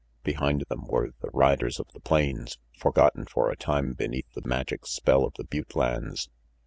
[0.23, 4.87] Behind them were the riders of the plains, forgotten for a tune beneath the magic
[4.87, 6.27] spell of the butte lands.